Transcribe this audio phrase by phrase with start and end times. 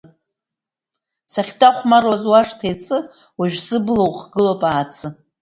[1.33, 2.97] Сахьҭахәмаруаз уашҭа иацы,
[3.39, 5.07] уажә, сыбла ухгылоуп Аацы.